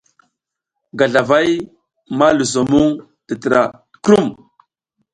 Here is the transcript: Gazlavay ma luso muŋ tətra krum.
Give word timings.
Gazlavay 0.97 1.49
ma 2.17 2.27
luso 2.37 2.61
muŋ 2.71 2.89
tətra 3.27 3.61
krum. 4.03 4.25